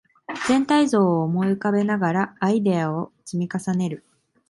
[0.47, 4.03] 全体像を思い浮かべながらアイデアを積み重ねる